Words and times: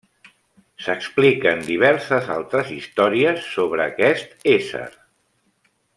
S'expliquen 0.85 1.61
diverses 1.67 2.31
altres 2.37 2.73
històries 2.77 3.47
sobre 3.59 3.87
aquest 3.93 4.51
ésser. 4.55 4.87